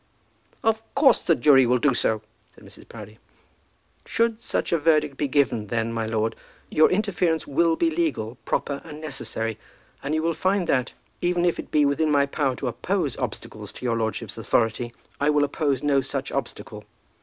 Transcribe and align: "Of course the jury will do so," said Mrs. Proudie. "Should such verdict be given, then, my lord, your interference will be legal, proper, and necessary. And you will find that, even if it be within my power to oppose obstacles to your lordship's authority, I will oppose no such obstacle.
"Of 0.63 0.81
course 0.95 1.19
the 1.21 1.35
jury 1.35 1.67
will 1.67 1.77
do 1.77 1.93
so," 1.93 2.23
said 2.55 2.63
Mrs. 2.63 2.89
Proudie. 2.89 3.19
"Should 4.03 4.41
such 4.41 4.71
verdict 4.71 5.15
be 5.15 5.27
given, 5.27 5.67
then, 5.67 5.93
my 5.93 6.07
lord, 6.07 6.35
your 6.71 6.89
interference 6.89 7.45
will 7.45 7.75
be 7.75 7.91
legal, 7.91 8.39
proper, 8.43 8.81
and 8.83 8.99
necessary. 8.99 9.59
And 10.01 10.15
you 10.15 10.23
will 10.23 10.33
find 10.33 10.65
that, 10.65 10.93
even 11.21 11.45
if 11.45 11.59
it 11.59 11.69
be 11.69 11.85
within 11.85 12.09
my 12.09 12.25
power 12.25 12.55
to 12.55 12.67
oppose 12.67 13.15
obstacles 13.17 13.71
to 13.73 13.85
your 13.85 13.95
lordship's 13.95 14.39
authority, 14.39 14.91
I 15.19 15.29
will 15.29 15.43
oppose 15.43 15.83
no 15.83 16.01
such 16.01 16.31
obstacle. 16.31 16.83